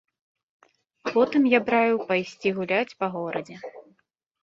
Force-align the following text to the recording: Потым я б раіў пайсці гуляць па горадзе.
Потым 1.11 1.47
я 1.53 1.59
б 1.69 1.75
раіў 1.75 1.97
пайсці 2.09 2.57
гуляць 2.59 2.95
па 3.01 3.15
горадзе. 3.21 3.55